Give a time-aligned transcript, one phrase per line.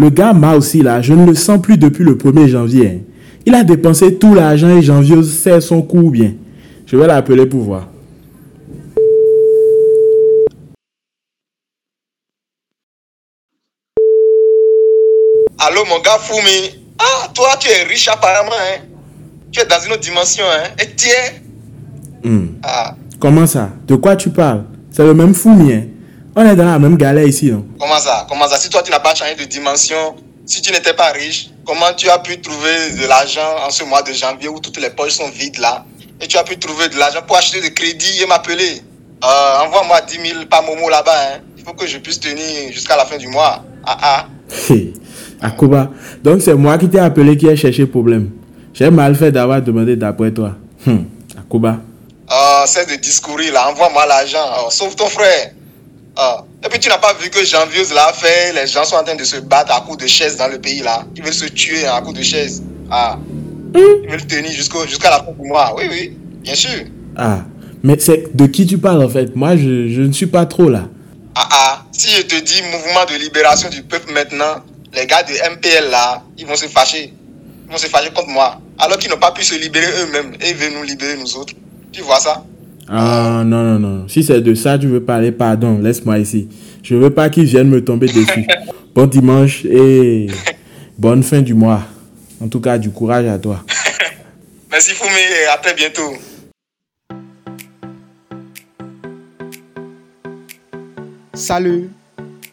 [0.00, 2.86] Le gars m'a aussi là, je ne le sens plus depuis le 1er janvier.
[2.88, 2.98] hein.
[3.44, 6.32] Il a dépensé tout l'argent et janvier sait son coup ou bien.
[6.86, 7.86] Je vais l'appeler pour voir.
[15.58, 16.80] Allô, mon gars Foumi.
[16.98, 18.80] Ah, toi, tu es riche apparemment, hein.
[19.52, 20.68] Tu es dans une autre dimension, hein.
[20.82, 21.10] Et tiens.
[22.24, 22.46] Hmm.
[22.62, 23.70] Ah, Comment ça?
[23.86, 24.64] De quoi tu parles?
[24.90, 25.82] C'est le même fou mien.
[26.36, 27.66] On est dans la même galère ici, non?
[27.78, 28.26] Comment ça?
[28.28, 28.56] Comment ça?
[28.58, 30.14] Si toi, tu n'as pas changé de dimension,
[30.46, 34.02] si tu n'étais pas riche, comment tu as pu trouver de l'argent en ce mois
[34.02, 35.84] de janvier où toutes les poches sont vides là?
[36.20, 38.82] Et tu as pu trouver de l'argent pour acheter des crédits et m'appeler
[39.22, 41.40] Euh, Envoie-moi 10 000 par Momo là-bas, hein.
[41.58, 43.62] Il faut que je puisse tenir jusqu'à la fin du mois.
[43.84, 44.26] Ah, ah.
[45.42, 45.90] Akuba,
[46.22, 48.30] donc c'est moi qui t'ai appelé qui ai cherché problème.
[48.72, 50.52] J'ai mal fait d'avoir demandé d'après toi.
[50.86, 51.06] Hum,
[51.38, 51.80] Akuba.
[52.30, 55.52] Euh, cesse de discourir là, envoie-moi l'argent, Oh, sauve ton frère.
[56.16, 56.44] Ah.
[56.64, 59.14] Et puis tu n'as pas vu que Janvier l'a fait, les gens sont en train
[59.14, 61.04] de se battre à coups de chaises dans le pays là.
[61.16, 62.62] Ils veulent se tuer à coups de chaises.
[62.90, 63.18] Ah.
[63.74, 65.74] Ils veulent tenir jusqu'à la fin du mois.
[65.76, 66.84] Oui, oui, bien sûr.
[67.16, 67.44] Ah,
[67.82, 69.34] mais c'est de qui tu parles en fait?
[69.36, 70.88] Moi, je, je ne suis pas trop là.
[71.34, 75.32] Ah ah, si je te dis mouvement de libération du peuple maintenant, les gars de
[75.32, 77.14] MPL là, ils vont se fâcher.
[77.66, 78.60] Ils vont se fâcher contre moi.
[78.78, 81.54] Alors qu'ils n'ont pas pu se libérer eux-mêmes et ils veulent nous libérer nous autres.
[81.92, 82.44] Tu vois ça?
[82.92, 84.08] Ah, non, non, non.
[84.08, 86.48] Si c'est de ça tu veux parler, pardon, laisse-moi ici.
[86.82, 88.46] Je veux pas qu'ils viennent me tomber dessus.
[88.92, 90.26] Bon dimanche et
[90.98, 91.82] bonne fin du mois.
[92.40, 93.64] En tout cas, du courage à toi.
[94.72, 96.12] Merci Foumé et à très bientôt.
[101.34, 101.88] Salut,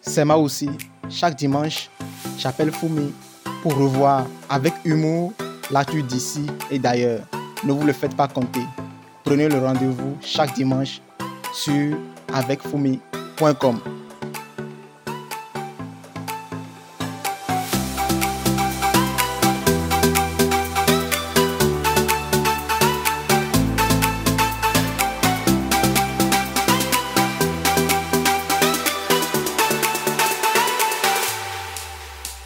[0.00, 0.70] c'est moi aussi.
[1.10, 1.90] Chaque dimanche,
[2.38, 3.12] j'appelle Foumi
[3.64, 5.32] pour revoir avec humour
[5.72, 7.22] l'actu d'ici et d'ailleurs.
[7.64, 8.60] Ne vous le faites pas compter.
[9.30, 11.00] Prenez le rendez-vous chaque dimanche
[11.54, 11.96] sur
[12.34, 13.78] avecfoumi.com.